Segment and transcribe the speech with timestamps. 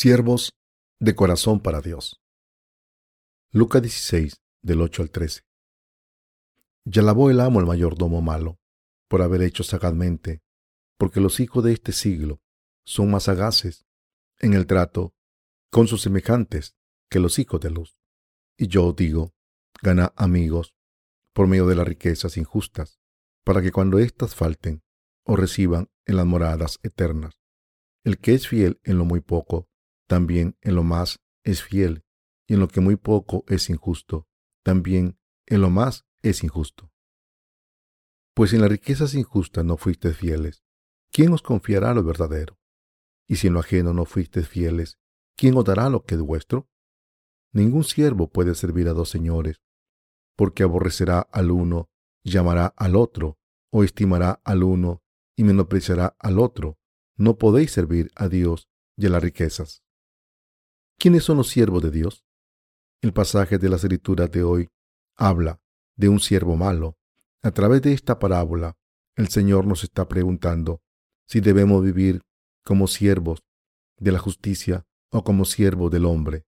[0.00, 0.52] Siervos
[1.00, 2.22] de corazón para Dios.
[3.50, 5.42] Lucas 16, del 8 al 13.
[6.84, 8.60] Ya alabó el amo al mayordomo malo
[9.08, 10.40] por haber hecho sagazmente,
[10.98, 12.40] porque los hijos de este siglo
[12.86, 13.86] son más sagaces
[14.38, 15.16] en el trato
[15.68, 16.76] con sus semejantes
[17.10, 17.98] que los hijos de luz.
[18.56, 19.34] Y yo digo,
[19.82, 20.76] gana amigos
[21.32, 23.00] por medio de las riquezas injustas,
[23.42, 24.84] para que cuando éstas falten,
[25.24, 27.40] os reciban en las moradas eternas.
[28.04, 29.67] El que es fiel en lo muy poco,
[30.08, 32.04] también en lo más es fiel,
[32.48, 34.26] y en lo que muy poco es injusto,
[34.64, 36.90] también en lo más es injusto.
[38.34, 40.64] Pues en las riquezas injustas no fuisteis fieles,
[41.12, 42.58] ¿quién os confiará lo verdadero?
[43.28, 44.98] Y si en lo ajeno no fuisteis fieles,
[45.36, 46.68] ¿quién os dará lo que es vuestro?
[47.52, 49.60] Ningún siervo puede servir a dos señores,
[50.36, 51.90] porque aborrecerá al uno,
[52.24, 53.38] llamará al otro,
[53.70, 55.02] o estimará al uno
[55.36, 56.78] y menospreciará al otro.
[57.16, 59.82] No podéis servir a Dios y a las riquezas.
[61.00, 62.24] ¿Quiénes son los siervos de Dios?
[63.02, 64.68] El pasaje de las escrituras de hoy
[65.16, 65.60] habla
[65.94, 66.98] de un siervo malo.
[67.40, 68.76] A través de esta parábola,
[69.14, 70.82] el Señor nos está preguntando
[71.24, 72.22] si debemos vivir
[72.64, 73.44] como siervos
[73.96, 76.46] de la justicia o como siervos del hombre.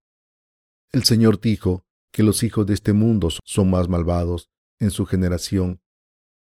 [0.91, 5.81] El Señor dijo que los hijos de este mundo son más malvados en su generación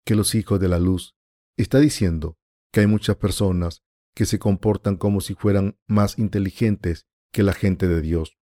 [0.03, 1.15] que los hijos de la luz.
[1.55, 2.37] Está diciendo
[2.73, 7.89] que hay muchas personas que se comportan como si fueran más inteligentes que la gente
[7.89, 8.37] de Dios.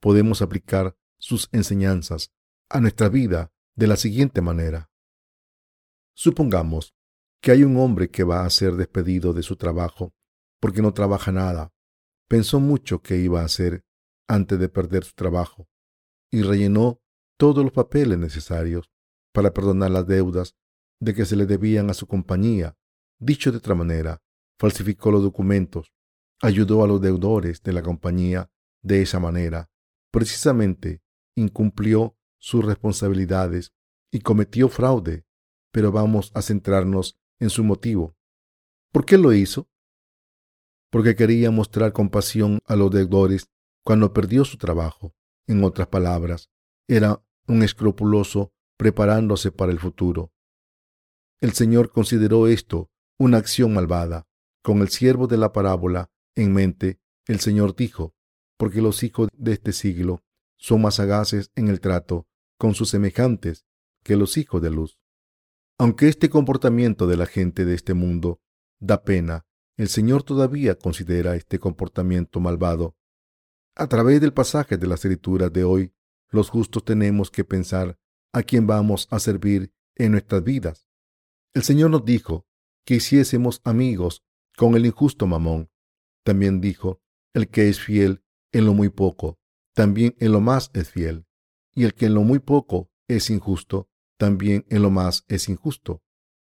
[0.00, 2.32] Podemos aplicar sus enseñanzas
[2.68, 4.90] a nuestra vida de la siguiente manera.
[6.12, 6.96] Supongamos
[7.40, 10.12] que hay un hombre que va a ser despedido de su trabajo
[10.58, 11.72] porque no trabaja nada.
[12.26, 13.84] Pensó mucho qué iba a hacer
[14.26, 15.68] antes de perder su trabajo
[16.28, 17.00] y rellenó
[17.38, 18.90] todos los papeles necesarios
[19.32, 20.56] para perdonar las deudas
[20.98, 22.76] de que se le debían a su compañía.
[23.20, 24.20] Dicho de otra manera,
[24.58, 25.92] falsificó los documentos,
[26.40, 28.50] ayudó a los deudores de la compañía
[28.82, 29.70] de esa manera.
[30.10, 31.02] Precisamente
[31.34, 33.72] incumplió sus responsabilidades
[34.10, 35.26] y cometió fraude,
[35.72, 38.16] pero vamos a centrarnos en su motivo.
[38.92, 39.68] ¿Por qué lo hizo?
[40.90, 43.50] Porque quería mostrar compasión a los deudores
[43.84, 45.14] cuando perdió su trabajo.
[45.46, 46.50] En otras palabras,
[46.88, 50.32] era un escrupuloso preparándose para el futuro.
[51.40, 54.26] El Señor consideró esto una acción malvada.
[54.62, 58.14] Con el siervo de la parábola en mente, el Señor dijo,
[58.56, 60.22] porque los hijos de este siglo
[60.56, 63.66] son más sagaces en el trato con sus semejantes
[64.02, 64.98] que los hijos de luz.
[65.78, 68.40] Aunque este comportamiento de la gente de este mundo
[68.78, 72.96] da pena, el Señor todavía considera este comportamiento malvado.
[73.74, 75.92] A través del pasaje de las escrituras de hoy,
[76.30, 77.98] los justos tenemos que pensar
[78.32, 80.88] a quién vamos a servir en nuestras vidas.
[81.52, 82.46] El Señor nos dijo
[82.84, 84.22] que hiciésemos amigos
[84.56, 85.70] con el injusto mamón,
[86.26, 87.00] también dijo,
[87.34, 89.38] el que es fiel en lo muy poco,
[89.76, 91.24] también en lo más es fiel.
[91.72, 93.88] Y el que en lo muy poco es injusto,
[94.18, 96.02] también en lo más es injusto.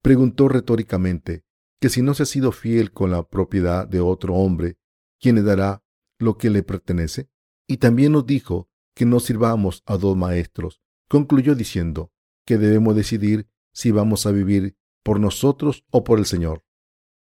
[0.02, 1.44] Preguntó retóricamente
[1.80, 4.78] que si no se ha sido fiel con la propiedad de otro hombre,
[5.20, 5.82] ¿quién le dará
[6.20, 7.28] lo que le pertenece?
[7.66, 10.80] Y también nos dijo que no sirvamos a dos maestros.
[11.08, 12.12] Concluyó diciendo
[12.46, 16.64] que debemos decidir si vamos a vivir por nosotros o por el Señor.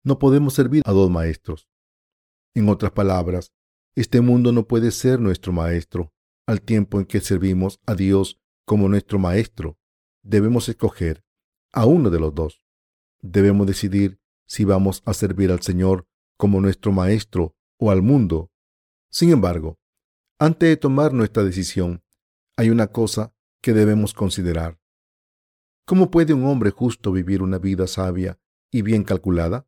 [0.03, 1.69] No podemos servir a dos maestros.
[2.55, 3.53] En otras palabras,
[3.95, 6.13] este mundo no puede ser nuestro maestro
[6.47, 9.79] al tiempo en que servimos a Dios como nuestro maestro.
[10.23, 11.25] Debemos escoger
[11.73, 12.63] a uno de los dos.
[13.21, 18.51] Debemos decidir si vamos a servir al Señor como nuestro maestro o al mundo.
[19.11, 19.79] Sin embargo,
[20.39, 22.03] antes de tomar nuestra decisión,
[22.57, 24.79] hay una cosa que debemos considerar.
[25.87, 28.39] ¿Cómo puede un hombre justo vivir una vida sabia
[28.71, 29.67] y bien calculada?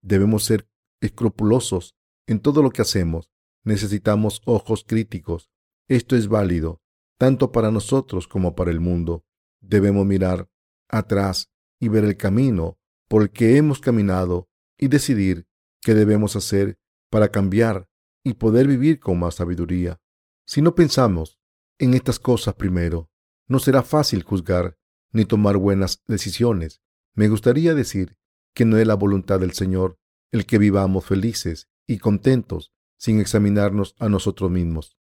[0.00, 0.68] Debemos ser
[1.00, 1.97] escrupulosos
[2.28, 3.30] en todo lo que hacemos
[3.64, 5.50] necesitamos ojos críticos.
[5.88, 6.80] Esto es válido
[7.18, 9.24] tanto para nosotros como para el mundo.
[9.60, 10.48] Debemos mirar
[10.88, 12.78] atrás y ver el camino
[13.08, 14.48] por el que hemos caminado
[14.78, 15.48] y decidir
[15.80, 16.78] qué debemos hacer
[17.10, 17.88] para cambiar
[18.22, 20.00] y poder vivir con más sabiduría.
[20.46, 21.40] Si no pensamos
[21.78, 23.10] en estas cosas primero,
[23.48, 24.76] no será fácil juzgar
[25.12, 26.82] ni tomar buenas decisiones.
[27.14, 28.16] Me gustaría decir
[28.54, 29.98] que no es la voluntad del Señor
[30.30, 34.96] el que vivamos felices y contentos sin examinarnos a nosotros mismos.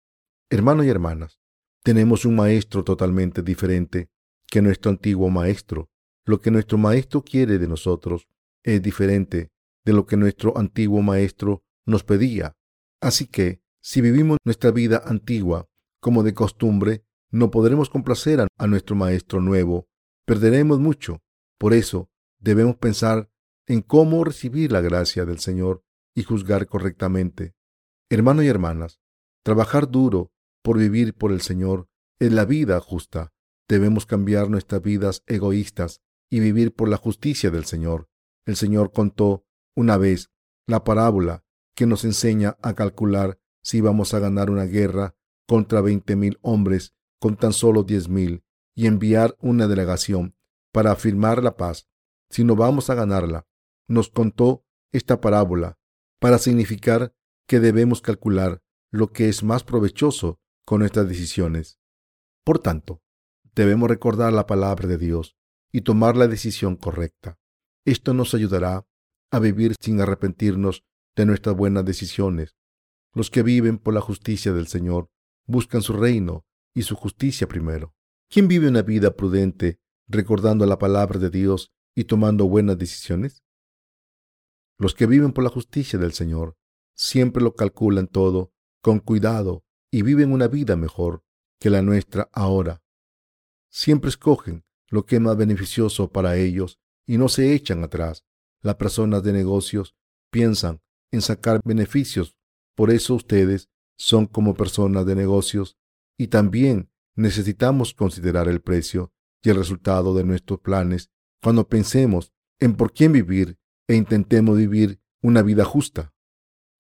[0.50, 1.40] Hermanos y hermanas,
[1.84, 4.10] tenemos un maestro totalmente diferente
[4.48, 5.90] que nuestro antiguo maestro.
[6.24, 8.28] Lo que nuestro maestro quiere de nosotros
[8.64, 9.52] es diferente
[9.84, 12.56] de lo que nuestro antiguo maestro nos pedía.
[13.02, 15.68] Así que, si vivimos nuestra vida antigua
[16.00, 19.88] como de costumbre, no podremos complacer a, nuestro maestro nuevo.
[20.26, 21.22] Perderemos mucho.
[21.58, 22.10] Por eso,
[22.40, 23.30] debemos pensar
[23.68, 25.84] en cómo recibir la gracia del Señor
[26.16, 27.54] y juzgar correctamente.
[28.10, 29.00] Hermanos y hermanas,
[29.44, 30.32] trabajar duro
[30.64, 31.88] por vivir por el Señor
[32.20, 33.34] es la vida justa.
[33.68, 38.10] Debemos cambiar nuestras vidas egoístas y vivir por la justicia del Señor.
[38.46, 39.46] El Señor contó
[39.76, 40.32] una vez
[40.68, 41.44] la parábola
[41.76, 45.16] que nos enseña a calcular si vamos a ganar una guerra
[45.48, 48.44] contra veinte mil hombres con tan solo diez mil
[48.76, 50.36] y enviar una delegación
[50.72, 51.88] para afirmar la paz,
[52.30, 53.48] si no vamos a ganarla.
[53.88, 55.78] Nos contó esta parábola
[56.26, 57.14] para significar
[57.48, 61.78] que debemos calcular lo que es más provechoso con nuestras decisiones.
[62.44, 63.04] Por tanto,
[63.54, 65.38] debemos recordar la palabra de Dios
[65.72, 67.38] y tomar la decisión correcta.
[67.86, 68.88] Esto nos ayudará
[69.30, 70.84] a vivir sin arrepentirnos
[71.16, 72.58] de nuestras buenas decisiones.
[73.14, 75.12] Los que viven por la justicia del Señor
[75.46, 76.44] buscan su reino
[76.74, 77.94] y su justicia primero.
[78.32, 83.45] ¿Quién vive una vida prudente recordando la palabra de Dios y tomando buenas decisiones?
[84.78, 86.58] Los que viven por la justicia del Señor
[86.94, 88.52] siempre lo calculan todo
[88.82, 91.24] con cuidado y viven una vida mejor
[91.60, 92.84] que la nuestra ahora.
[93.70, 98.26] Siempre escogen lo que es más beneficioso para ellos y no se echan atrás.
[98.62, 99.96] Las personas de negocios
[100.32, 100.82] piensan
[101.12, 102.38] en sacar beneficios.
[102.76, 105.78] Por eso ustedes son como personas de negocios
[106.18, 111.10] y también necesitamos considerar el precio y el resultado de nuestros planes
[111.42, 116.14] cuando pensemos en por quién vivir e intentemos vivir una vida justa.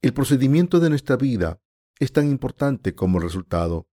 [0.01, 1.61] El procedimiento de nuestra vida
[1.99, 3.87] es tan importante como el resultado.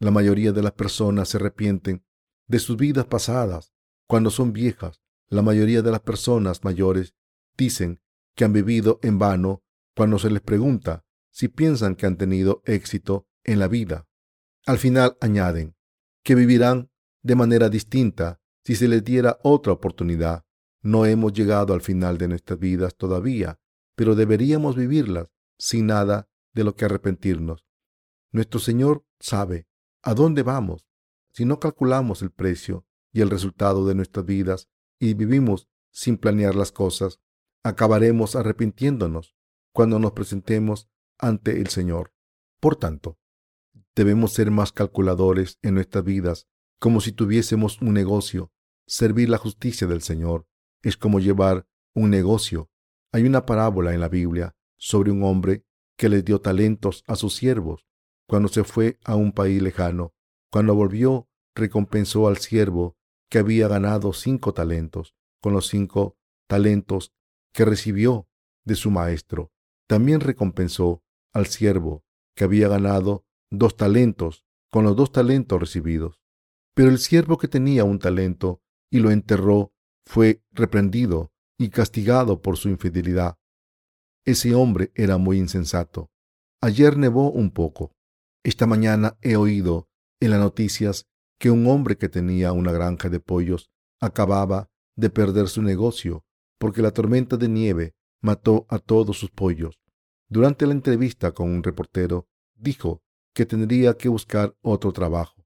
[0.00, 2.04] La mayoría de las personas se arrepienten
[2.46, 3.72] de sus vidas pasadas
[4.06, 5.00] cuando son viejas.
[5.28, 7.14] La mayoría de las personas mayores
[7.56, 8.00] dicen
[8.34, 9.62] que han vivido en vano
[9.94, 14.08] cuando se les pregunta si piensan que han tenido éxito en la vida.
[14.66, 15.76] Al final añaden
[16.22, 16.90] que vivirán
[17.22, 20.44] de manera distinta si se les diera otra oportunidad.
[20.82, 23.58] No hemos llegado al final de nuestras vidas todavía,
[23.96, 27.64] pero deberíamos vivirlas sin nada de lo que arrepentirnos.
[28.30, 29.66] Nuestro Señor sabe
[30.02, 30.86] a dónde vamos.
[31.32, 34.68] Si no calculamos el precio y el resultado de nuestras vidas
[35.00, 37.20] y vivimos sin planear las cosas,
[37.64, 39.34] acabaremos arrepintiéndonos
[39.72, 40.88] cuando nos presentemos
[41.18, 42.12] ante el Señor.
[42.60, 43.18] Por tanto,
[43.94, 46.46] debemos ser más calculadores en nuestras vidas,
[46.78, 48.52] como si tuviésemos un negocio.
[48.86, 50.47] Servir la justicia del Señor
[50.82, 52.70] es como llevar un negocio.
[53.12, 55.64] Hay una parábola en la Biblia sobre un hombre
[55.96, 57.86] que le dio talentos a sus siervos
[58.28, 60.14] cuando se fue a un país lejano.
[60.50, 62.96] Cuando volvió, recompensó al siervo
[63.28, 66.16] que había ganado cinco talentos con los cinco
[66.46, 67.12] talentos
[67.52, 68.28] que recibió
[68.64, 69.50] de su maestro.
[69.86, 71.02] También recompensó
[71.32, 72.04] al siervo
[72.36, 76.22] que había ganado dos talentos con los dos talentos recibidos.
[76.74, 79.72] Pero el siervo que tenía un talento y lo enterró
[80.08, 83.36] fue reprendido y castigado por su infidelidad.
[84.24, 86.10] Ese hombre era muy insensato.
[86.62, 87.94] Ayer nevó un poco.
[88.42, 91.06] Esta mañana he oído en las noticias
[91.38, 93.70] que un hombre que tenía una granja de pollos
[94.00, 96.24] acababa de perder su negocio
[96.58, 99.78] porque la tormenta de nieve mató a todos sus pollos.
[100.26, 103.02] Durante la entrevista con un reportero, dijo
[103.34, 105.44] que tendría que buscar otro trabajo.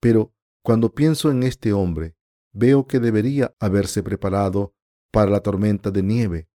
[0.00, 2.16] Pero cuando pienso en este hombre,
[2.52, 4.74] veo que debería haberse preparado
[5.10, 6.48] para la tormenta de nieve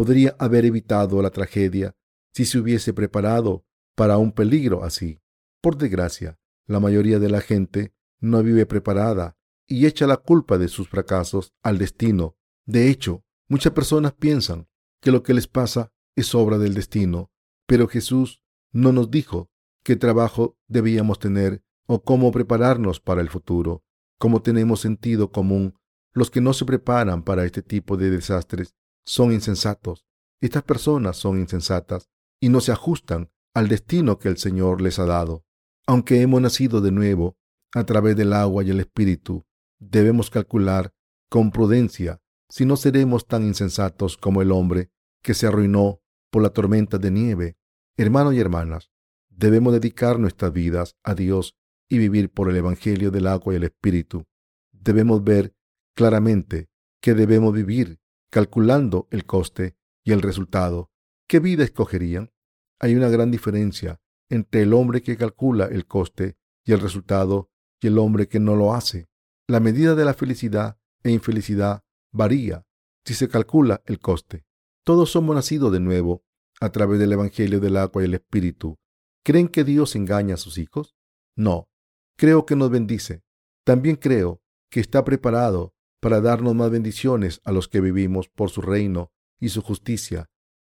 [0.00, 1.94] podría haber evitado la tragedia
[2.32, 5.20] si se hubiese preparado para un peligro así.
[5.60, 10.68] Por desgracia, la mayoría de la gente no vive preparada y echa la culpa de
[10.68, 12.36] sus fracasos al destino.
[12.64, 14.68] De hecho, muchas personas piensan
[15.02, 17.30] que lo que les pasa es obra del destino,
[17.66, 18.42] pero Jesús
[18.72, 19.50] no nos dijo
[19.84, 23.84] qué trabajo debíamos tener o cómo prepararnos para el futuro.
[24.20, 25.78] Como tenemos sentido común,
[26.12, 28.74] los que no se preparan para este tipo de desastres
[29.06, 30.04] son insensatos.
[30.42, 35.06] Estas personas son insensatas y no se ajustan al destino que el Señor les ha
[35.06, 35.46] dado.
[35.86, 37.38] Aunque hemos nacido de nuevo
[37.74, 39.46] a través del agua y el Espíritu,
[39.78, 40.92] debemos calcular
[41.30, 44.90] con prudencia si no seremos tan insensatos como el hombre
[45.22, 47.56] que se arruinó por la tormenta de nieve.
[47.96, 48.90] Hermanos y hermanas,
[49.30, 51.56] debemos dedicar nuestras vidas a Dios
[51.90, 54.24] y vivir por el Evangelio del agua y el Espíritu.
[54.72, 55.54] Debemos ver
[55.94, 56.70] claramente
[57.02, 60.90] que debemos vivir calculando el coste y el resultado,
[61.26, 62.30] ¿qué vida escogerían?
[62.78, 67.88] Hay una gran diferencia entre el hombre que calcula el coste y el resultado y
[67.88, 69.08] el hombre que no lo hace.
[69.48, 71.82] La medida de la felicidad e infelicidad
[72.12, 72.64] varía
[73.04, 74.44] si se calcula el coste.
[74.84, 76.22] Todos somos nacidos de nuevo
[76.60, 78.78] a través del Evangelio del agua y el Espíritu.
[79.24, 80.94] ¿Creen que Dios engaña a sus hijos?
[81.36, 81.69] No.
[82.16, 83.22] Creo que nos bendice.
[83.64, 88.62] También creo que está preparado para darnos más bendiciones a los que vivimos por su
[88.62, 90.30] reino y su justicia.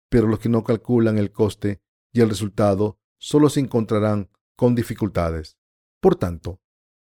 [0.09, 1.81] Pero los que no calculan el coste
[2.12, 5.57] y el resultado solo se encontrarán con dificultades.
[6.01, 6.61] Por tanto,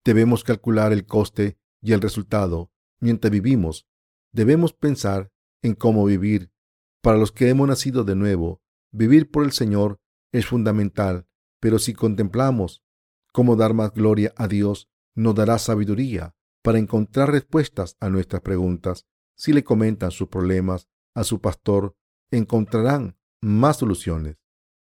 [0.05, 3.87] debemos calcular el coste y el resultado mientras vivimos.
[4.33, 5.31] Debemos pensar
[5.63, 6.51] en cómo vivir.
[7.03, 10.01] Para los que hemos nacido de nuevo, vivir por el Señor
[10.33, 11.27] es fundamental,
[11.61, 12.83] pero si contemplamos
[13.33, 19.07] cómo dar más gloria a Dios, nos dará sabiduría para encontrar respuestas a nuestras preguntas.
[19.37, 21.97] Si le comentan sus problemas a su pastor,
[22.31, 24.37] encontrarán más soluciones.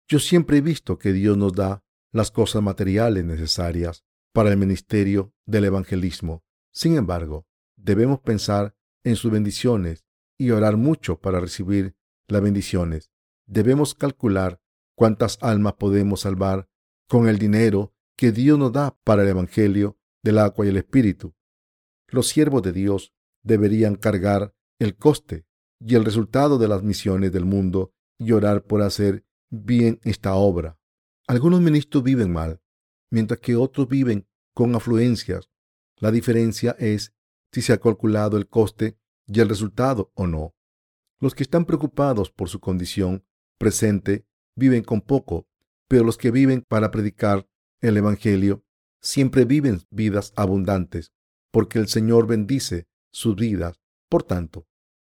[0.08, 5.34] Yo siempre he visto que Dios nos da las cosas materiales necesarias para el ministerio
[5.46, 6.44] del evangelismo.
[6.72, 10.06] Sin embargo, debemos pensar en sus bendiciones
[10.38, 11.96] y orar mucho para recibir
[12.28, 13.12] las bendiciones.
[13.46, 14.60] Debemos calcular
[14.96, 16.70] cuántas almas podemos salvar
[17.08, 21.36] con el dinero que Dios nos da para el Evangelio del agua y el Espíritu.
[22.08, 25.46] Los siervos de Dios deberían cargar el coste
[25.80, 30.80] y el resultado de las misiones del mundo y orar por hacer bien esta obra.
[31.28, 32.62] Algunos ministros viven mal,
[33.12, 35.50] mientras que otros viven con afluencias.
[35.98, 37.14] La diferencia es
[37.52, 40.56] si se ha calculado el coste y el resultado o no.
[41.20, 43.26] Los que están preocupados por su condición
[43.58, 45.48] presente viven con poco,
[45.88, 47.48] pero los que viven para predicar
[47.86, 48.64] el Evangelio
[49.02, 51.14] siempre viven vidas abundantes,
[51.52, 53.80] porque el Señor bendice sus vidas.
[54.10, 54.68] Por tanto,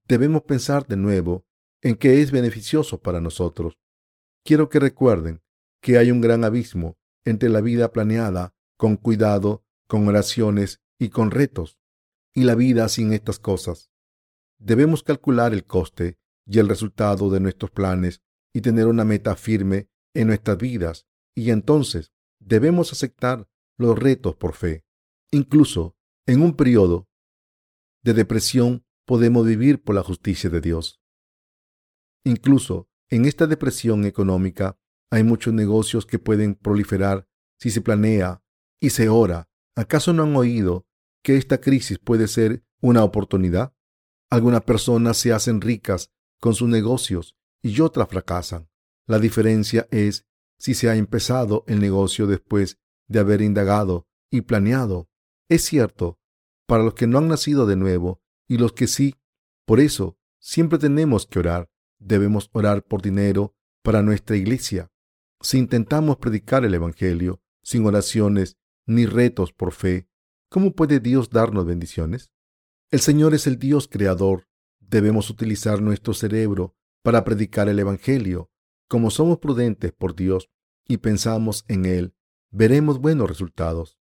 [0.06, 1.46] debemos pensar de nuevo
[1.82, 3.78] en que es beneficioso para nosotros.
[4.44, 5.42] Quiero que recuerden
[5.80, 11.30] que hay un gran abismo entre la vida planeada con cuidado, con oraciones y con
[11.30, 11.78] retos,
[12.34, 13.90] y la vida sin estas cosas.
[14.58, 19.88] Debemos calcular el coste y el resultado de nuestros planes y tener una meta firme
[20.14, 22.12] en nuestras vidas, y entonces
[22.46, 24.84] debemos aceptar los retos por fe.
[25.32, 27.08] Incluso en un periodo
[28.02, 31.00] de depresión podemos vivir por la justicia de Dios.
[32.24, 34.78] Incluso en esta depresión económica
[35.10, 38.42] hay muchos negocios que pueden proliferar si se planea
[38.80, 39.48] y se ora.
[39.76, 40.86] ¿Acaso no han oído
[41.22, 43.74] que esta crisis puede ser una oportunidad?
[44.30, 48.68] Algunas personas se hacen ricas con sus negocios y otras fracasan.
[49.06, 50.26] La diferencia es
[50.58, 55.08] si se ha empezado el negocio después de haber indagado y planeado.
[55.48, 56.18] Es cierto,
[56.66, 59.14] para los que no han nacido de nuevo y los que sí.
[59.64, 61.70] Por eso, siempre tenemos que orar.
[61.98, 64.90] Debemos orar por dinero para nuestra iglesia.
[65.40, 70.08] Si intentamos predicar el Evangelio sin oraciones ni retos por fe,
[70.48, 72.30] ¿cómo puede Dios darnos bendiciones?
[72.90, 74.48] El Señor es el Dios creador.
[74.80, 78.50] Debemos utilizar nuestro cerebro para predicar el Evangelio.
[78.88, 80.48] Como somos prudentes por Dios
[80.86, 82.14] y pensamos en Él,
[82.50, 83.98] veremos buenos resultados.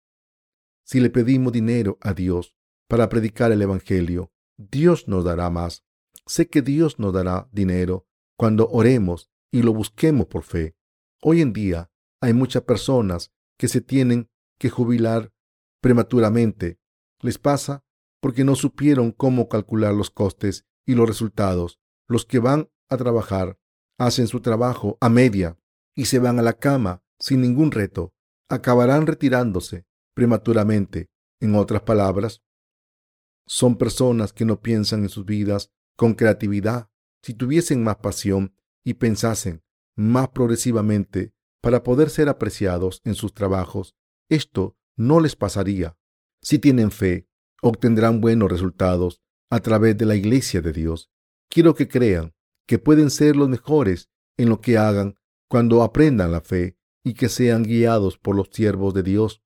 [0.84, 2.54] Si le pedimos dinero a Dios
[2.86, 5.84] para predicar el Evangelio, Dios nos dará más.
[6.26, 10.76] Sé que Dios nos dará dinero cuando oremos y lo busquemos por fe.
[11.22, 15.32] Hoy en día hay muchas personas que se tienen que jubilar
[15.80, 16.78] prematuramente.
[17.20, 17.84] Les pasa
[18.20, 21.80] porque no supieron cómo calcular los costes y los resultados.
[22.06, 23.58] Los que van a trabajar
[23.98, 25.58] hacen su trabajo a media
[25.94, 28.12] y se van a la cama sin ningún reto.
[28.48, 31.10] Acabarán retirándose prematuramente.
[31.40, 32.42] En otras palabras,
[33.46, 36.88] son personas que no piensan en sus vidas con creatividad.
[37.22, 39.62] Si tuviesen más pasión y pensasen
[39.96, 43.94] más progresivamente para poder ser apreciados en sus trabajos,
[44.28, 45.96] esto no les pasaría.
[46.42, 47.26] Si tienen fe,
[47.62, 49.20] obtendrán buenos resultados
[49.50, 51.10] a través de la iglesia de Dios.
[51.48, 52.33] Quiero que crean
[52.66, 55.16] que pueden ser los mejores en lo que hagan
[55.48, 59.42] cuando aprendan la fe y que sean guiados por los siervos de Dios.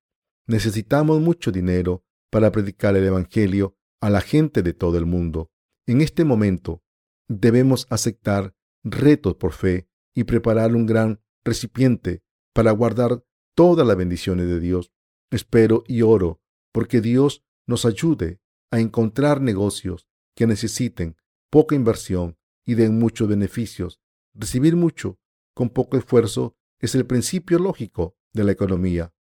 [0.47, 5.51] Necesitamos mucho dinero para predicar el Evangelio a la gente de todo el mundo.
[5.87, 6.83] En este momento
[7.29, 12.23] debemos aceptar retos por fe y preparar un gran recipiente
[12.55, 14.93] para guardar todas las bendiciones de Dios.
[15.31, 16.41] Espero y oro
[16.73, 21.17] porque Dios nos ayude a encontrar negocios que necesiten
[21.51, 22.38] poca inversión
[22.69, 23.99] y den muchos beneficios.
[24.35, 25.19] Recibir mucho
[25.55, 29.15] con poco esfuerzo es el principio lógico de la economía.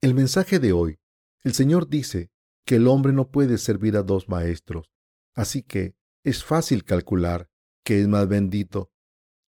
[0.00, 0.98] El mensaje de hoy,
[1.44, 2.32] el Señor dice
[2.66, 4.90] que el hombre no puede servir a dos maestros.
[5.36, 5.94] Así que
[6.24, 7.48] es fácil calcular
[7.84, 8.90] que es más bendito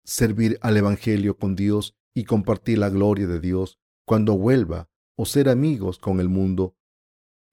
[0.03, 5.47] servir al Evangelio con Dios y compartir la gloria de Dios cuando vuelva o ser
[5.47, 6.75] amigos con el mundo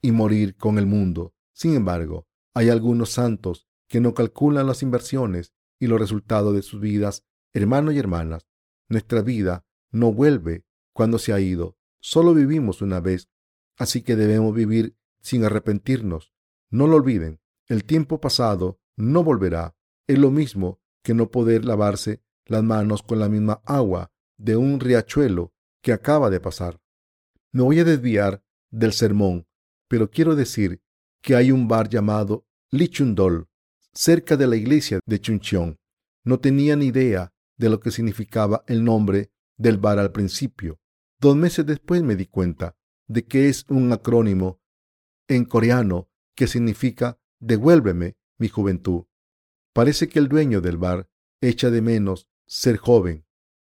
[0.01, 1.35] y morir con el mundo.
[1.53, 5.53] Sin embargo, hay algunos santos que no calculan las inversiones
[5.85, 7.25] y los resultados de sus vidas.
[7.53, 8.47] Hermanos y hermanas,
[8.89, 11.77] nuestra vida no vuelve cuando se ha ido.
[12.01, 13.29] Solo vivimos una vez,
[13.77, 16.33] así que debemos vivir sin arrepentirnos.
[16.71, 19.77] No lo olviden, el tiempo pasado no volverá.
[20.07, 24.81] Es lo mismo que no poder lavarse las manos con la misma agua de un
[24.81, 26.81] riachuelo que acaba de pasar.
[27.53, 29.47] Me voy a desviar del sermón,
[29.89, 30.83] pero quiero decir
[31.23, 33.49] que hay un bar llamado Lichundol,
[33.95, 35.79] cerca de la iglesia de Chuncheon.
[36.25, 40.81] No tenía ni idea de lo que significaba el nombre del bar al principio.
[41.21, 44.61] Dos meses después me di cuenta de que es un acrónimo
[45.29, 49.05] en coreano que significa devuélveme mi juventud.
[49.73, 51.09] Parece que el dueño del bar
[51.41, 53.27] echa de menos ser joven.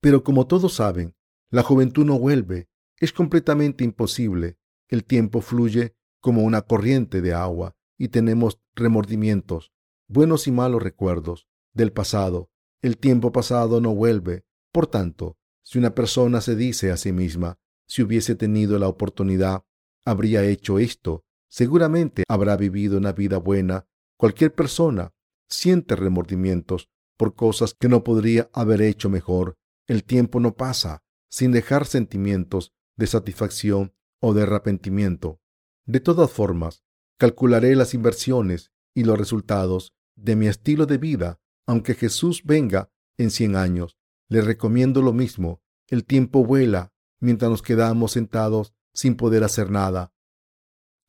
[0.01, 1.15] Pero como todos saben,
[1.49, 2.69] la juventud no vuelve.
[2.97, 4.57] Es completamente imposible.
[4.87, 9.71] El tiempo fluye como una corriente de agua y tenemos remordimientos,
[10.09, 12.49] buenos y malos recuerdos del pasado.
[12.81, 14.43] El tiempo pasado no vuelve.
[14.71, 19.63] Por tanto, si una persona se dice a sí misma, si hubiese tenido la oportunidad,
[20.03, 23.87] habría hecho esto, seguramente habrá vivido una vida buena.
[24.17, 25.13] Cualquier persona
[25.47, 29.57] siente remordimientos por cosas que no podría haber hecho mejor.
[29.87, 35.39] El tiempo no pasa sin dejar sentimientos de satisfacción o de arrepentimiento.
[35.85, 36.83] De todas formas,
[37.17, 43.31] calcularé las inversiones y los resultados de mi estilo de vida, aunque Jesús venga en
[43.31, 43.97] cien años.
[44.27, 45.61] Le recomiendo lo mismo.
[45.87, 50.13] El tiempo vuela mientras nos quedamos sentados sin poder hacer nada.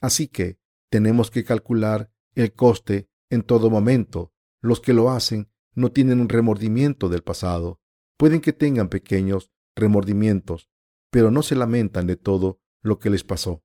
[0.00, 0.59] Así que
[0.90, 4.33] tenemos que calcular el coste en todo momento.
[4.61, 7.81] Los que lo hacen no tienen un remordimiento del pasado.
[8.17, 10.69] Pueden que tengan pequeños remordimientos,
[11.11, 13.62] pero no se lamentan de todo lo que les pasó.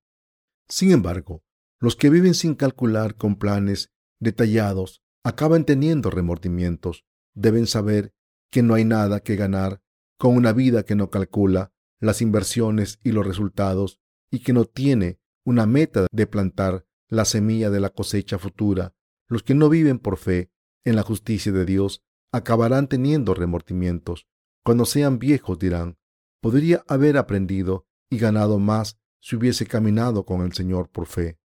[0.67, 1.43] Sin embargo,
[1.79, 7.03] los que viven sin calcular con planes detallados acaban teniendo remordimientos.
[7.33, 8.13] Deben saber
[8.51, 9.81] que no hay nada que ganar
[10.17, 15.19] con una vida que no calcula las inversiones y los resultados y que no tiene
[15.43, 18.93] una meta de plantar la semilla de la cosecha futura.
[19.27, 20.51] Los que no viven por fe
[20.83, 24.27] en la justicia de Dios acabarán teniendo remordimientos.
[24.63, 25.97] Cuando sean viejos dirán,
[26.39, 31.39] podría haber aprendido y ganado más si hubiese caminado con el Señor por fe.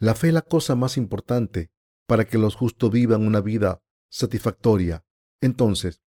[0.00, 1.70] La fe es la cosa más importante
[2.06, 5.04] para que los justos vivan una vida satisfactoria.
[5.40, 6.02] Entonces,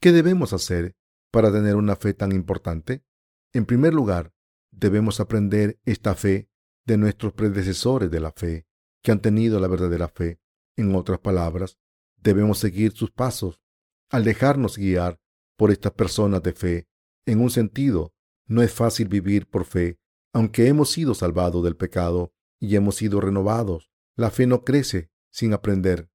[0.00, 0.96] ¿qué debemos hacer
[1.30, 3.04] para tener una fe tan importante?
[3.52, 4.32] En primer lugar,
[4.70, 6.48] debemos aprender esta fe
[6.86, 8.66] de nuestros predecesores de la fe,
[9.02, 10.40] que han tenido la verdadera fe.
[10.76, 11.78] En otras palabras,
[12.16, 13.60] debemos seguir sus pasos
[14.10, 15.20] al dejarnos guiar
[15.56, 16.88] por estas personas de fe.
[17.26, 18.12] En un sentido,
[18.46, 19.98] no es fácil vivir por fe,
[20.32, 23.90] aunque hemos sido salvados del pecado y hemos sido renovados.
[24.16, 26.08] La fe no crece sin aprender.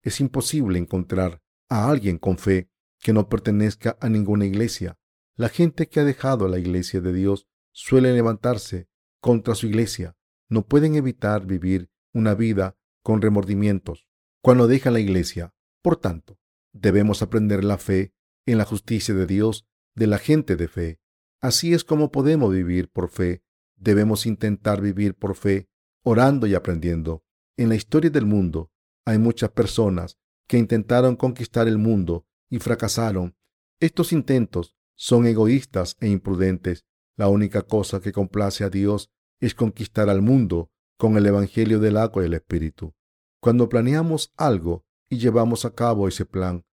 [0.00, 4.96] Es imposible encontrar a alguien con fe que no pertenezca a ninguna iglesia.
[5.34, 8.88] La gente que ha dejado la iglesia de Dios suele levantarse
[9.20, 10.16] contra su iglesia.
[10.48, 14.06] No pueden evitar vivir una vida con remordimientos
[14.40, 15.52] cuando dejan la iglesia.
[15.82, 16.38] Por tanto,
[16.72, 18.14] debemos aprender la fe
[18.46, 21.00] en la justicia de Dios de la gente de fe.
[21.40, 23.42] Así es como podemos vivir por fe.
[23.74, 25.68] Debemos intentar vivir por fe,
[26.04, 27.24] orando y aprendiendo.
[27.60, 28.70] En la historia del mundo
[29.04, 30.16] hay muchas personas
[30.48, 33.36] que intentaron conquistar el mundo y fracasaron.
[33.80, 36.86] Estos intentos son egoístas e imprudentes.
[37.18, 41.98] La única cosa que complace a Dios es conquistar al mundo con el Evangelio del
[41.98, 42.94] agua y el Espíritu.
[43.42, 46.64] Cuando planeamos algo y llevamos a cabo ese plan,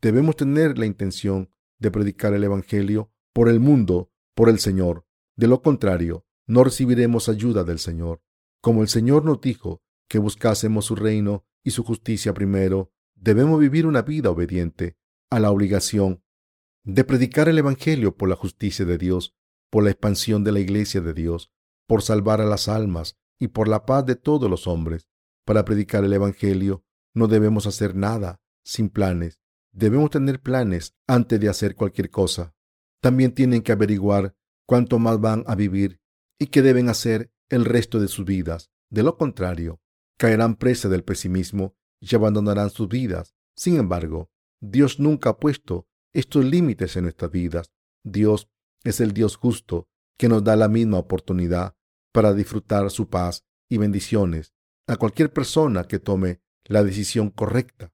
[0.00, 5.06] debemos tener la intención de predicar el Evangelio por el mundo, por el Señor.
[5.36, 8.22] De lo contrario, no recibiremos ayuda del Señor.
[8.60, 13.86] Como el Señor nos dijo que buscásemos su reino y su justicia primero, debemos vivir
[13.86, 14.96] una vida obediente
[15.30, 16.22] a la obligación
[16.84, 19.34] de predicar el Evangelio por la justicia de Dios,
[19.70, 21.52] por la expansión de la iglesia de Dios,
[21.86, 25.08] por salvar a las almas y por la paz de todos los hombres.
[25.44, 26.84] Para predicar el Evangelio
[27.14, 29.40] no debemos hacer nada sin planes.
[29.72, 32.54] Debemos tener planes antes de hacer cualquier cosa.
[33.00, 34.36] También tienen que averiguar
[34.66, 36.00] cuánto más van a vivir
[36.38, 38.70] y qué deben hacer el resto de sus vidas.
[38.90, 39.81] De lo contrario,
[40.22, 43.34] caerán presa del pesimismo y abandonarán sus vidas.
[43.56, 44.30] Sin embargo,
[44.60, 47.72] Dios nunca ha puesto estos límites en nuestras vidas.
[48.04, 48.48] Dios
[48.84, 51.74] es el Dios justo que nos da la misma oportunidad
[52.12, 54.54] para disfrutar su paz y bendiciones
[54.86, 57.92] a cualquier persona que tome la decisión correcta.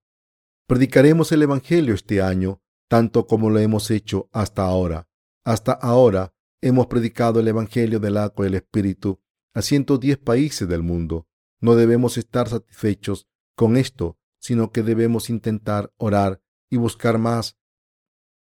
[0.67, 2.61] Predicaremos el Evangelio este año
[2.91, 5.09] tanto como lo hemos hecho hasta ahora.
[5.47, 9.19] Hasta ahora hemos predicado el Evangelio del agua y el Espíritu
[9.55, 11.28] a 110 países del mundo.
[11.61, 16.41] No debemos estar satisfechos con esto, sino que debemos intentar orar
[16.71, 17.57] y buscar más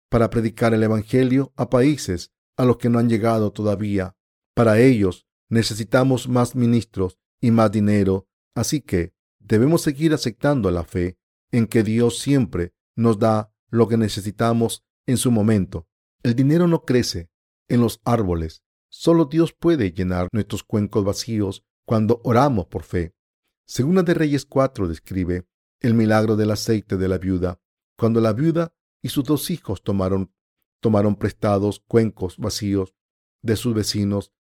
[0.10, 4.16] para predicar el Evangelio a países a los que no han llegado todavía.
[4.54, 11.18] Para ellos necesitamos más ministros y más dinero, así que debemos seguir aceptando la fe
[11.52, 15.88] en que Dios siempre nos da lo que necesitamos en su momento.
[16.22, 17.30] El dinero no crece
[17.68, 18.64] en los árboles.
[18.90, 23.16] Solo Dios puede llenar nuestros cuencos vacíos cuando oramos por fe.
[23.66, 25.48] Segunda de Reyes 4 describe
[25.80, 27.60] el milagro del aceite de la viuda,
[27.98, 30.32] cuando la viuda y sus dos hijos tomaron,
[30.82, 32.94] tomaron prestados cuencos vacíos
[33.42, 34.32] de sus vecinos,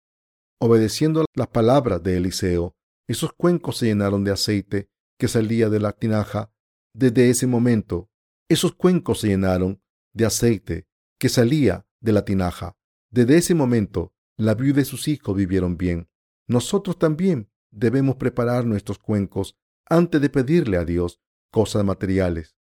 [0.60, 2.76] obedeciendo las palabras de Eliseo.
[3.08, 6.54] Esos cuencos se llenaron de aceite que salía de la tinaja.
[6.94, 8.12] Desde ese momento,
[8.48, 9.82] esos cuencos se llenaron
[10.14, 12.78] de aceite que salía de la tinaja.
[13.10, 16.09] Desde ese momento, la viuda y sus hijos vivieron bien.
[16.50, 22.58] Nosotros también debemos preparar nuestros cuencos antes de pedirle a Dios cosas materiales.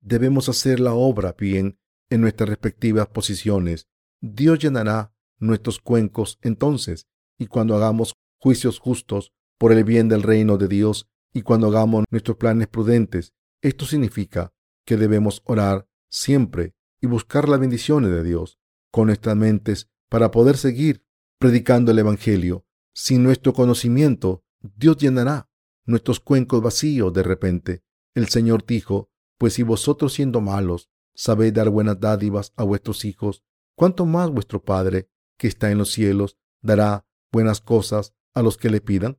[0.00, 3.88] Debemos hacer la obra bien en nuestras respectivas posiciones.
[4.20, 10.56] Dios llenará nuestros cuencos entonces, y cuando hagamos juicios justos por el bien del reino
[10.56, 14.52] de Dios, y cuando hagamos nuestros planes prudentes, esto significa
[14.86, 18.60] que debemos orar siempre y buscar las bendiciones de Dios
[18.92, 21.04] con nuestras mentes para poder seguir
[21.40, 22.64] predicando el Evangelio.
[22.94, 25.50] Sin nuestro conocimiento, Dios llenará
[25.84, 27.82] nuestros cuencos vacíos de repente.
[28.14, 33.42] El Señor dijo, pues si vosotros siendo malos sabéis dar buenas dádivas a vuestros hijos,
[33.76, 38.70] ¿cuánto más vuestro Padre, que está en los cielos, dará buenas cosas a los que
[38.70, 39.18] le pidan?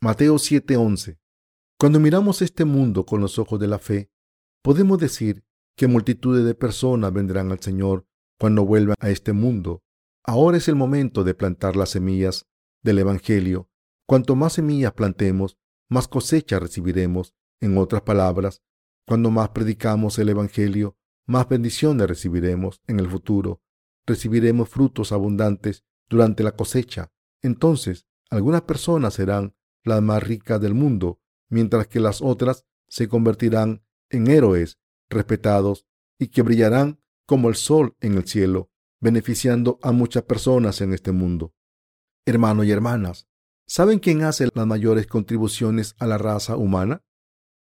[0.00, 1.18] Mateo 7:11.
[1.78, 4.10] Cuando miramos este mundo con los ojos de la fe,
[4.60, 5.44] podemos decir
[5.76, 8.06] que multitudes de personas vendrán al Señor
[8.38, 9.82] cuando vuelvan a este mundo.
[10.24, 12.46] Ahora es el momento de plantar las semillas
[12.84, 13.68] del Evangelio.
[14.06, 17.34] Cuanto más semillas plantemos, más cosecha recibiremos.
[17.60, 18.62] En otras palabras,
[19.06, 23.62] cuando más predicamos el Evangelio, más bendiciones recibiremos en el futuro.
[24.06, 27.10] Recibiremos frutos abundantes durante la cosecha.
[27.42, 33.82] Entonces, algunas personas serán las más ricas del mundo, mientras que las otras se convertirán
[34.10, 35.86] en héroes respetados
[36.18, 38.70] y que brillarán como el sol en el cielo,
[39.00, 41.54] beneficiando a muchas personas en este mundo.
[42.26, 43.28] Hermanos y hermanas,
[43.66, 47.02] ¿saben quién hace las mayores contribuciones a la raza humana?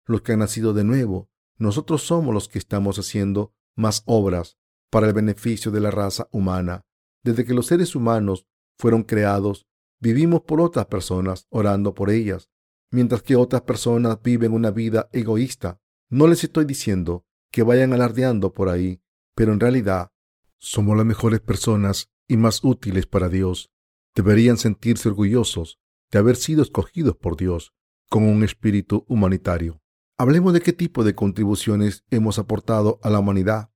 [0.05, 1.31] Los que han nacido de nuevo.
[1.57, 4.59] Nosotros somos los que estamos haciendo más obras
[4.91, 6.85] para el beneficio de la raza humana.
[7.25, 8.47] Desde que los seres humanos
[8.79, 9.67] fueron creados,
[10.01, 12.51] vivimos por otras personas, orando por ellas,
[12.91, 15.81] mientras que otras personas viven una vida egoísta.
[16.11, 19.01] No les estoy diciendo que vayan alardeando por ahí,
[19.35, 20.11] pero en realidad
[20.59, 23.72] somos las mejores personas y más útiles para Dios.
[24.15, 27.73] Deberían sentirse orgullosos de haber sido escogidos por Dios
[28.11, 29.81] con un espíritu humanitario.
[30.19, 33.73] Hablemos de qué tipo de contribuciones hemos aportado a la humanidad.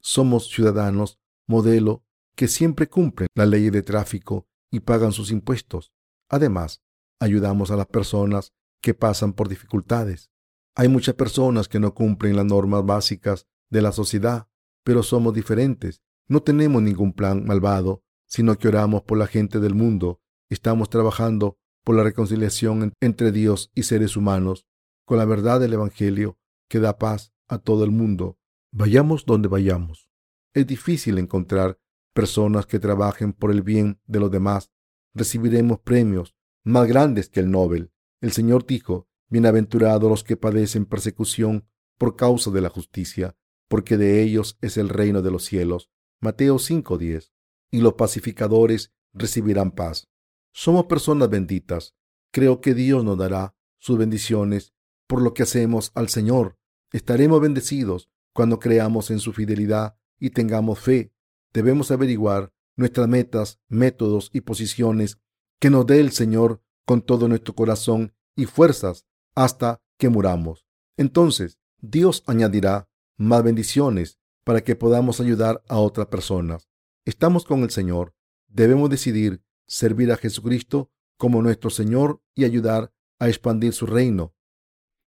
[0.00, 2.04] Somos ciudadanos modelo
[2.36, 5.92] que siempre cumplen la ley de tráfico y pagan sus impuestos.
[6.28, 6.82] Además,
[7.20, 10.30] ayudamos a las personas que pasan por dificultades.
[10.74, 14.48] Hay muchas personas que no cumplen las normas básicas de la sociedad,
[14.84, 16.02] pero somos diferentes.
[16.28, 20.20] No tenemos ningún plan malvado, sino que oramos por la gente del mundo.
[20.48, 24.66] Estamos trabajando por la reconciliación entre Dios y seres humanos,
[25.04, 26.38] con la verdad del Evangelio
[26.68, 28.38] que da paz a todo el mundo.
[28.70, 30.10] Vayamos donde vayamos.
[30.54, 31.80] Es difícil encontrar
[32.14, 34.70] personas que trabajen por el bien de los demás.
[35.14, 37.90] Recibiremos premios más grandes que el Nobel.
[38.20, 43.36] El Señor dijo, Bienaventurados los que padecen persecución por causa de la justicia,
[43.68, 45.90] porque de ellos es el reino de los cielos.
[46.20, 47.32] Mateo 5:10.
[47.70, 50.08] Y los pacificadores recibirán paz.
[50.52, 51.94] Somos personas benditas.
[52.32, 54.74] Creo que Dios nos dará sus bendiciones
[55.06, 56.58] por lo que hacemos al Señor.
[56.92, 61.12] Estaremos bendecidos cuando creamos en su fidelidad y tengamos fe.
[61.52, 65.18] Debemos averiguar nuestras metas, métodos y posiciones
[65.58, 70.66] que nos dé el Señor con todo nuestro corazón y fuerzas hasta que muramos.
[70.96, 76.67] Entonces, Dios añadirá más bendiciones para que podamos ayudar a otras personas.
[77.08, 78.14] Estamos con el Señor.
[78.48, 84.34] Debemos decidir servir a Jesucristo como nuestro Señor y ayudar a expandir su reino.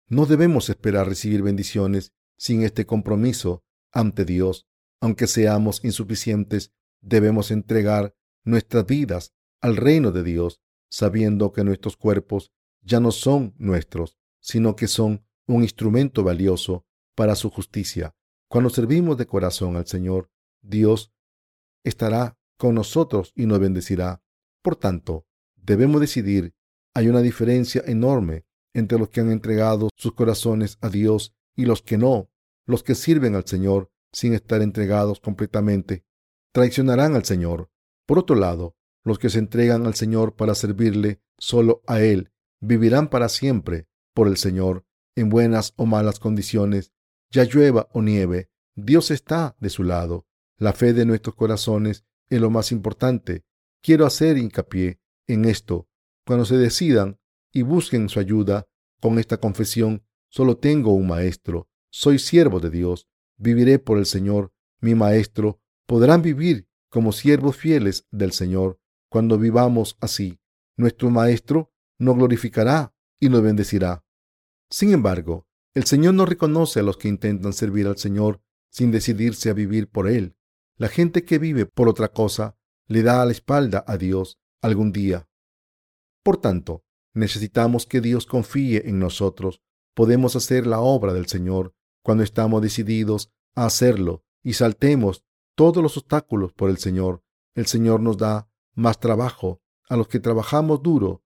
[0.07, 4.65] No debemos esperar recibir bendiciones sin este compromiso ante Dios.
[5.01, 12.53] Aunque seamos insuficientes, debemos entregar nuestras vidas al reino de Dios, sabiendo que nuestros cuerpos
[12.81, 18.15] ya no son nuestros, sino que son un instrumento valioso para su justicia.
[18.47, 20.31] Cuando servimos de corazón al Señor,
[20.61, 21.11] Dios
[21.83, 24.21] estará con nosotros y nos bendecirá.
[24.61, 26.53] Por tanto, debemos decidir.
[26.93, 31.81] Hay una diferencia enorme entre los que han entregado sus corazones a Dios y los
[31.81, 32.29] que no.
[32.65, 36.05] Los que sirven al Señor sin estar entregados completamente
[36.51, 37.69] traicionarán al Señor.
[38.05, 43.09] Por otro lado, los que se entregan al Señor para servirle solo a Él vivirán
[43.09, 46.91] para siempre por el Señor, en buenas o malas condiciones,
[47.31, 50.25] ya llueva o nieve, Dios está de su lado.
[50.59, 53.45] La fe de nuestros corazones es lo más importante.
[53.81, 55.87] Quiero hacer hincapié en esto.
[56.25, 57.17] Cuando se decidan
[57.53, 58.67] y busquen su ayuda
[58.99, 61.69] con esta confesión, solo tengo un maestro.
[61.89, 63.07] Soy siervo de Dios.
[63.37, 65.61] Viviré por el Señor, mi maestro.
[65.85, 68.81] Podrán vivir como siervos fieles del Señor.
[69.07, 70.41] Cuando vivamos así,
[70.75, 74.03] nuestro maestro nos glorificará y nos bendecirá.
[74.69, 79.49] Sin embargo, el Señor no reconoce a los que intentan servir al Señor sin decidirse
[79.49, 80.35] a vivir por Él.
[80.79, 85.27] La gente que vive por otra cosa le da la espalda a Dios algún día.
[86.23, 89.61] Por tanto, necesitamos que Dios confíe en nosotros.
[89.93, 95.97] Podemos hacer la obra del Señor cuando estamos decididos a hacerlo y saltemos todos los
[95.97, 97.25] obstáculos por el Señor.
[97.55, 101.25] El Señor nos da más trabajo a los que trabajamos duro.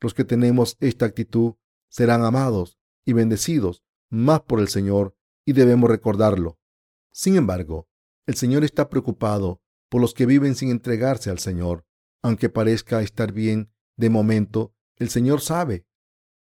[0.00, 1.56] Los que tenemos esta actitud
[1.90, 5.14] serán amados y bendecidos más por el Señor
[5.44, 6.58] y debemos recordarlo.
[7.10, 7.90] Sin embargo,
[8.26, 11.84] el Señor está preocupado por los que viven sin entregarse al Señor.
[12.22, 15.86] Aunque parezca estar bien de momento, el Señor sabe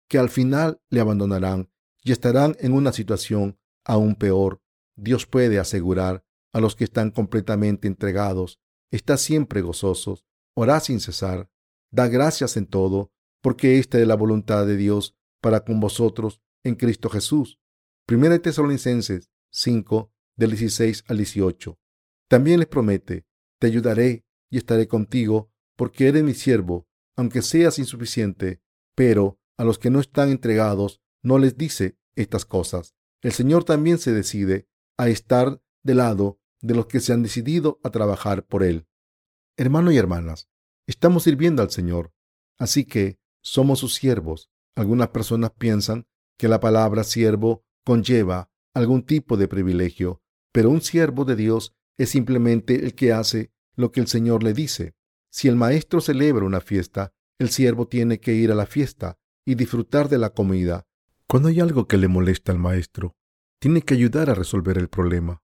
[0.09, 1.71] que al final le abandonarán
[2.03, 4.63] y estarán en una situación aún peor.
[4.97, 8.61] Dios puede asegurar a los que están completamente entregados,
[8.93, 11.51] está siempre gozosos, orá sin cesar,
[11.91, 13.11] da gracias en todo,
[13.43, 17.59] porque esta es la voluntad de Dios para con vosotros en Cristo Jesús.
[18.07, 21.79] Primera Tesalonicenses 5, del 16 al 18.
[22.29, 23.27] También les promete,
[23.59, 28.61] te ayudaré y estaré contigo, porque eres mi siervo, aunque seas insuficiente,
[28.95, 32.95] pero a los que no están entregados no les dice estas cosas.
[33.23, 37.81] El Señor también se decide a estar de lado de los que se han decidido
[37.83, 38.87] a trabajar por Él.
[39.57, 40.49] Hermanos y hermanas,
[40.87, 42.13] estamos sirviendo al Señor,
[42.59, 44.51] así que somos sus siervos.
[44.75, 46.07] Algunas personas piensan
[46.39, 50.23] que la palabra siervo conlleva algún tipo de privilegio,
[50.55, 54.55] pero un siervo de Dios es simplemente el que hace lo que el Señor le
[54.55, 54.95] dice.
[55.29, 59.57] Si el maestro celebra una fiesta, el siervo tiene que ir a la fiesta y
[59.57, 60.87] disfrutar de la comida.
[61.27, 63.17] Cuando hay algo que le molesta al maestro,
[63.59, 65.43] tiene que ayudar a resolver el problema.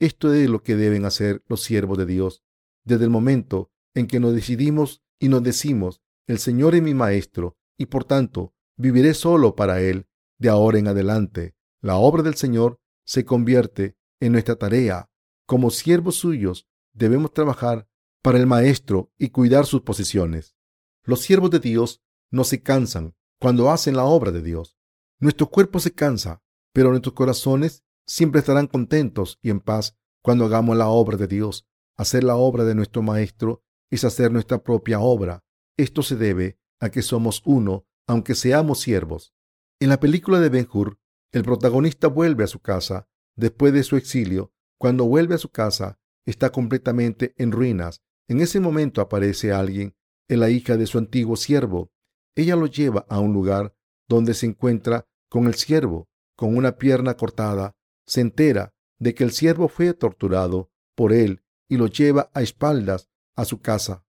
[0.00, 2.42] Esto es lo que deben hacer los siervos de Dios.
[2.82, 7.58] Desde el momento en que nos decidimos y nos decimos, el Señor es mi maestro,
[7.76, 10.06] y por tanto viviré solo para Él
[10.38, 11.54] de ahora en adelante.
[11.82, 15.10] La obra del Señor se convierte en nuestra tarea.
[15.46, 17.86] Como siervos suyos debemos trabajar
[18.22, 20.56] para el Maestro y cuidar sus posesiones.
[21.02, 24.78] Los siervos de Dios no se cansan cuando hacen la obra de Dios.
[25.20, 30.76] Nuestro cuerpo se cansa, pero nuestros corazones siempre estarán contentos y en paz cuando hagamos
[30.76, 31.68] la obra de Dios.
[31.96, 35.44] Hacer la obra de nuestro Maestro es hacer nuestra propia obra.
[35.76, 39.34] Esto se debe a que somos uno, aunque seamos siervos.
[39.80, 40.98] En la película de Ben Hur,
[41.30, 44.52] el protagonista vuelve a su casa después de su exilio.
[44.78, 48.02] Cuando vuelve a su casa, está completamente en ruinas.
[48.28, 49.94] En ese momento aparece alguien,
[50.36, 51.92] la hija de su antiguo siervo.
[52.34, 53.74] Ella lo lleva a un lugar
[54.08, 57.76] donde se encuentra con el siervo, con una pierna cortada.
[58.06, 63.08] Se entera de que el siervo fue torturado por él y lo lleva a espaldas
[63.36, 64.04] a su casa.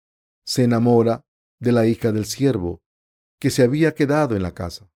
[0.45, 1.25] Se enamora
[1.59, 2.83] de la hija del siervo,
[3.39, 4.91] que se había quedado en la casa.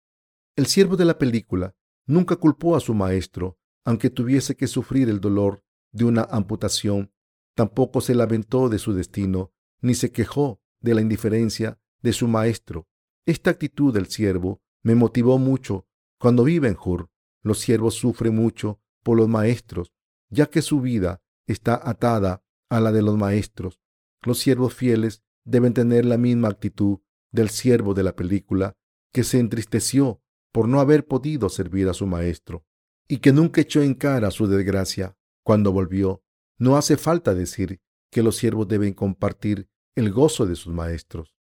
[0.56, 5.20] El siervo de la película nunca culpó a su maestro, aunque tuviese que sufrir el
[5.20, 7.12] dolor de una amputación.
[7.56, 12.88] Tampoco se lamentó de su destino, ni se quejó de la indiferencia de su maestro.
[13.26, 15.88] Esta actitud del siervo me motivó mucho.
[16.20, 17.10] Cuando vive en Hur,
[17.44, 19.94] los siervos sufren mucho por los maestros,
[20.30, 23.80] ya que su vida está atada a la de los maestros.
[24.22, 27.00] Los siervos fieles deben tener la misma actitud
[27.32, 28.78] del siervo de la película,
[29.14, 32.66] que se entristeció por no haber podido servir a su maestro,
[33.10, 36.24] y que nunca echó en cara su desgracia cuando volvió.
[36.58, 41.36] No hace falta decir que los siervos deben compartir el gozo de sus maestros.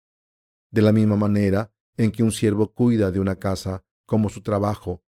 [0.70, 5.02] De la misma manera en que un siervo cuida de una casa como su trabajo,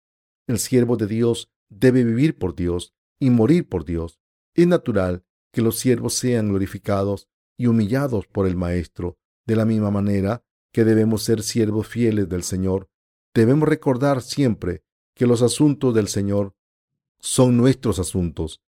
[0.47, 4.21] el siervo de Dios debe vivir por Dios y morir por Dios.
[4.55, 9.91] Es natural que los siervos sean glorificados y humillados por el Maestro, de la misma
[9.91, 12.89] manera que debemos ser siervos fieles del Señor
[13.35, 14.84] Debemos recordar siempre
[15.15, 16.55] que los asuntos del Señor
[17.21, 18.63] son nuestros asuntos,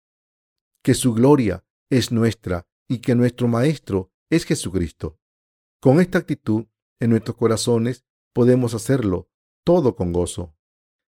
[0.84, 5.20] que su gloria es nuestra y que nuestro Maestro es Jesucristo.
[5.80, 6.66] Con esta actitud
[7.00, 9.30] en nuestros corazones podemos hacerlo
[9.64, 10.56] todo con gozo.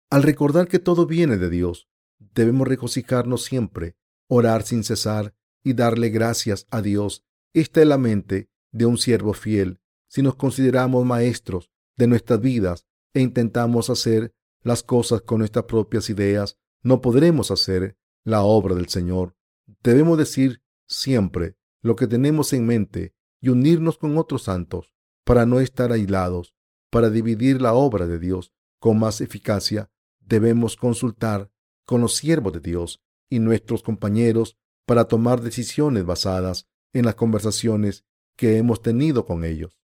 [0.09, 6.09] Al recordar que todo viene de Dios, debemos regocijarnos siempre, orar sin cesar y darle
[6.09, 7.25] gracias a Dios.
[7.53, 9.79] Esta es la mente de un siervo fiel.
[10.07, 14.34] Si nos consideramos maestros de nuestras vidas, e intentamos hacer
[14.65, 19.37] las cosas con nuestras propias ideas, no podremos hacer la obra del Señor.
[19.83, 24.91] Debemos decir siempre lo que tenemos en mente y unirnos con otros santos
[25.23, 26.55] para no estar aislados.
[26.89, 31.51] Para dividir la obra de Dios con más eficacia, debemos consultar
[31.85, 38.03] con los siervos de Dios y nuestros compañeros para tomar decisiones basadas en las conversaciones
[38.35, 39.77] que hemos tenido con ellos.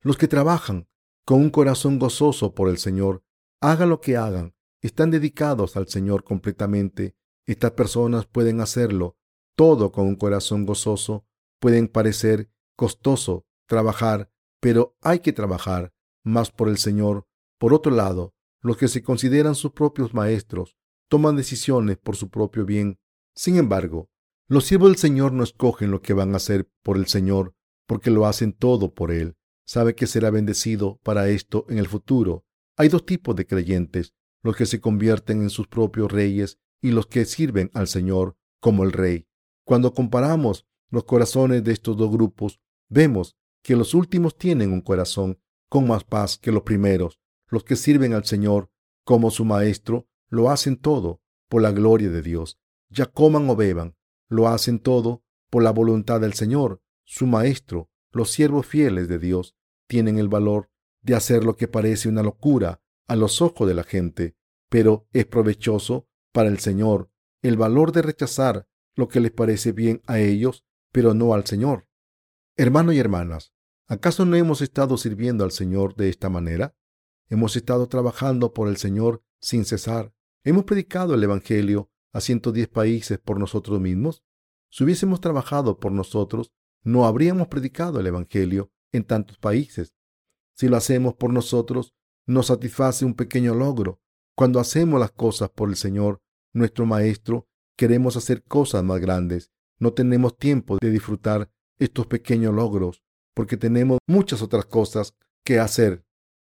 [0.00, 0.88] Los que trabajan
[1.26, 3.22] con un corazón gozoso por el Señor,
[3.60, 7.16] hagan lo que hagan, están dedicados al Señor completamente.
[7.46, 9.16] Estas personas pueden hacerlo
[9.56, 11.26] todo con un corazón gozoso.
[11.60, 17.26] Pueden parecer costoso trabajar, pero hay que trabajar más por el Señor.
[17.58, 20.76] Por otro lado, los que se consideran sus propios maestros
[21.08, 22.98] toman decisiones por su propio bien.
[23.34, 24.10] Sin embargo,
[24.48, 27.54] los siervos del Señor no escogen lo que van a hacer por el Señor,
[27.86, 32.43] porque lo hacen todo por Él sabe que será bendecido para esto en el futuro.
[32.76, 37.06] Hay dos tipos de creyentes, los que se convierten en sus propios reyes y los
[37.06, 39.26] que sirven al Señor como el Rey.
[39.64, 45.38] Cuando comparamos los corazones de estos dos grupos, vemos que los últimos tienen un corazón
[45.68, 47.20] con más paz que los primeros.
[47.48, 48.70] Los que sirven al Señor
[49.04, 52.58] como su Maestro lo hacen todo por la gloria de Dios.
[52.90, 53.96] Ya coman o beban,
[54.28, 59.54] lo hacen todo por la voluntad del Señor, su Maestro, los siervos fieles de Dios
[59.86, 60.70] tienen el valor
[61.04, 64.36] de hacer lo que parece una locura a los ojos de la gente,
[64.68, 67.10] pero es provechoso para el Señor
[67.42, 71.86] el valor de rechazar lo que les parece bien a ellos, pero no al Señor.
[72.56, 73.52] Hermanos y hermanas,
[73.86, 76.74] ¿acaso no hemos estado sirviendo al Señor de esta manera?
[77.28, 80.14] Hemos estado trabajando por el Señor sin cesar.
[80.42, 84.24] Hemos predicado el Evangelio a 110 países por nosotros mismos.
[84.70, 86.50] Si hubiésemos trabajado por nosotros,
[86.82, 89.94] no habríamos predicado el Evangelio en tantos países.
[90.54, 91.94] Si lo hacemos por nosotros,
[92.26, 94.00] nos satisface un pequeño logro.
[94.36, 99.50] Cuando hacemos las cosas por el Señor, nuestro Maestro, queremos hacer cosas más grandes.
[99.78, 103.02] No tenemos tiempo de disfrutar estos pequeños logros,
[103.34, 105.14] porque tenemos muchas otras cosas
[105.44, 106.04] que hacer.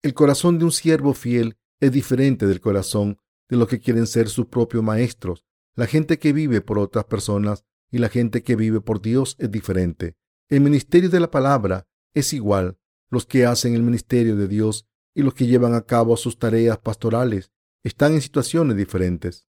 [0.03, 4.29] El corazón de un siervo fiel es diferente del corazón de los que quieren ser
[4.29, 5.45] sus propios maestros.
[5.75, 9.51] La gente que vive por otras personas y la gente que vive por Dios es
[9.51, 10.17] diferente.
[10.49, 12.79] El ministerio de la palabra es igual.
[13.11, 16.79] Los que hacen el ministerio de Dios y los que llevan a cabo sus tareas
[16.79, 17.51] pastorales
[17.83, 19.47] están en situaciones diferentes.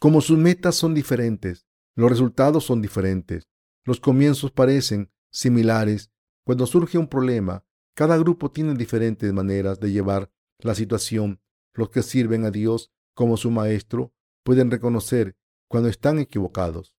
[0.00, 1.66] Como sus metas son diferentes,
[1.96, 3.48] los resultados son diferentes.
[3.84, 6.10] Los comienzos parecen similares.
[6.44, 11.40] Cuando surge un problema, cada grupo tiene diferentes maneras de llevar la situación.
[11.74, 14.12] Los que sirven a Dios como su maestro
[14.44, 15.36] pueden reconocer
[15.68, 16.98] cuando están equivocados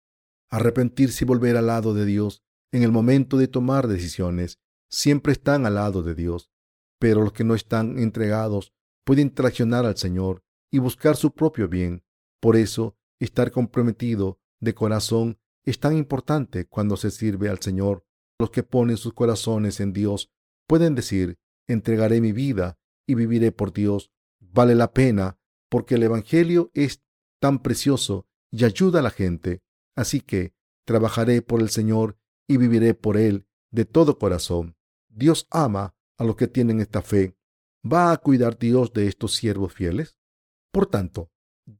[0.50, 2.42] arrepentirse y volver al lado de Dios
[2.72, 4.58] en el momento de tomar decisiones.
[4.90, 6.50] Siempre están al lado de Dios,
[6.98, 8.72] pero los que no están entregados
[9.04, 12.04] pueden traicionar al Señor y buscar su propio bien.
[12.40, 18.04] Por eso, estar comprometido de corazón es tan importante cuando se sirve al Señor.
[18.38, 20.30] Los que ponen sus corazones en Dios
[20.66, 24.10] pueden decir, entregaré mi vida y viviré por Dios.
[24.40, 27.02] Vale la pena porque el Evangelio es
[27.40, 29.62] tan precioso y ayuda a la gente.
[29.94, 30.54] Así que
[30.86, 34.77] trabajaré por el Señor y viviré por Él de todo corazón.
[35.18, 37.36] Dios ama a los que tienen esta fe.
[37.84, 40.16] ¿Va a cuidar Dios de estos siervos fieles?
[40.70, 41.32] Por tanto,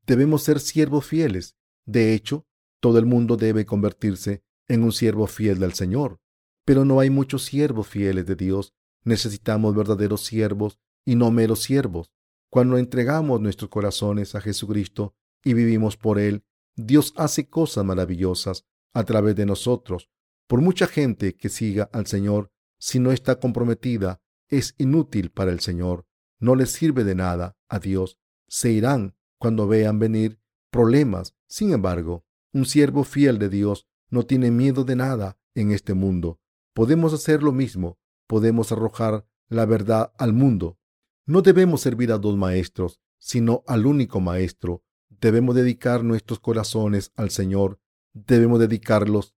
[0.07, 1.55] debemos ser siervos fieles.
[1.87, 2.49] De hecho,
[2.81, 6.19] todo el mundo debe convertirse en un siervo fiel del Señor.
[6.65, 8.75] Pero no hay muchos siervos fieles de Dios.
[9.05, 12.11] Necesitamos verdaderos siervos y no meros siervos.
[12.51, 19.05] Cuando entregamos nuestros corazones a Jesucristo y vivimos por Él, Dios hace cosas maravillosas a
[19.05, 20.11] través de nosotros.
[20.49, 25.61] Por mucha gente que siga al Señor, si no está comprometida, es inútil para el
[25.61, 26.07] Señor.
[26.39, 28.19] No les sirve de nada a Dios.
[28.47, 31.35] Se irán cuando vean venir problemas.
[31.47, 36.41] Sin embargo, un siervo fiel de Dios no tiene miedo de nada en este mundo.
[36.75, 37.99] Podemos hacer lo mismo.
[38.27, 40.79] Podemos arrojar la verdad al mundo.
[41.27, 44.83] No debemos servir a dos maestros, sino al único maestro,
[45.21, 47.81] Debemos dedicar nuestros corazones al Señor.
[48.13, 49.35] Debemos dedicarlos,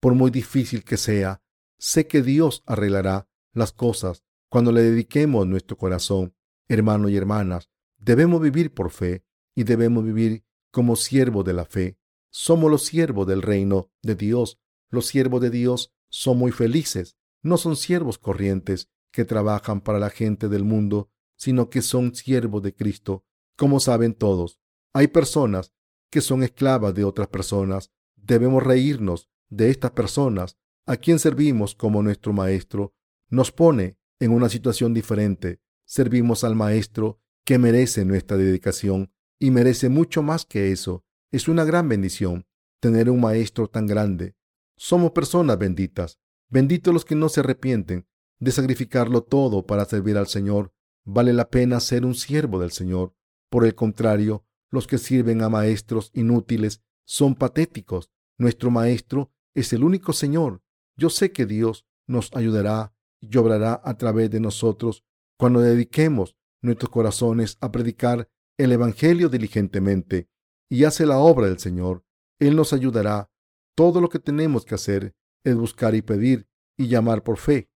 [0.00, 1.42] por muy difícil que sea.
[1.86, 6.34] Sé que Dios arreglará las cosas cuando le dediquemos nuestro corazón.
[6.66, 7.68] Hermanos y hermanas,
[7.98, 11.98] debemos vivir por fe y debemos vivir como siervos de la fe.
[12.30, 14.58] Somos los siervos del reino de Dios.
[14.88, 17.18] Los siervos de Dios son muy felices.
[17.42, 22.62] No son siervos corrientes que trabajan para la gente del mundo, sino que son siervos
[22.62, 23.26] de Cristo.
[23.58, 24.58] Como saben todos,
[24.94, 25.74] hay personas
[26.08, 27.92] que son esclavas de otras personas.
[28.16, 30.56] Debemos reírnos de estas personas
[30.86, 32.94] a quien servimos como nuestro Maestro.
[33.28, 35.60] Nos pone en una situación diferente.
[35.84, 41.04] Servimos al Maestro que merece nuestra dedicación y merece mucho más que eso.
[41.30, 42.46] Es una gran bendición
[42.80, 44.36] tener un maestro tan grande.
[44.76, 46.18] Somos personas benditas.
[46.48, 48.06] Benditos los que no se arrepienten
[48.38, 50.72] de sacrificarlo todo para servir al Señor.
[51.04, 53.14] Vale la pena ser un siervo del Señor.
[53.50, 58.10] Por el contrario, los que sirven a maestros inútiles son patéticos.
[58.38, 60.62] Nuestro maestro es el único Señor.
[60.96, 65.04] Yo sé que Dios nos ayudará y obrará a través de nosotros
[65.38, 68.28] cuando dediquemos nuestros corazones a predicar
[68.58, 70.28] el Evangelio diligentemente
[70.68, 72.04] y hace la obra del Señor.
[72.38, 73.30] Él nos ayudará.
[73.76, 75.14] Todo lo que tenemos que hacer
[75.44, 77.70] es buscar y pedir y llamar por fe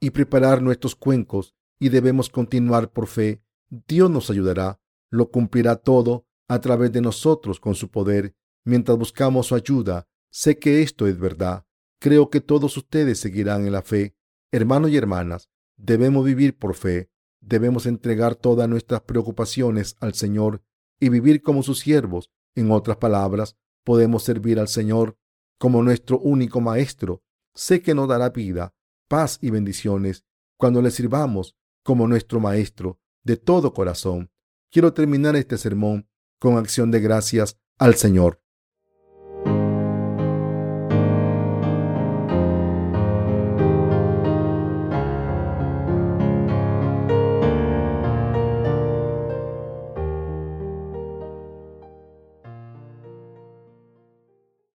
[0.00, 3.42] y preparar nuestros cuencos y debemos continuar por fe.
[3.70, 8.34] Dios nos ayudará, lo cumplirá todo a través de nosotros con su poder.
[8.64, 11.64] Mientras buscamos su ayuda, sé que esto es verdad.
[12.00, 14.14] Creo que todos ustedes seguirán en la fe.
[14.52, 17.10] Hermanos y hermanas, debemos vivir por fe.
[17.40, 20.62] Debemos entregar todas nuestras preocupaciones al Señor
[21.00, 22.30] y vivir como sus siervos.
[22.54, 25.16] En otras palabras, podemos servir al Señor
[25.58, 27.22] como nuestro único Maestro.
[27.54, 28.74] Sé que nos dará vida,
[29.08, 30.24] paz y bendiciones
[30.56, 34.30] cuando le sirvamos como nuestro Maestro de todo corazón.
[34.70, 38.40] Quiero terminar este sermón con acción de gracias al Señor.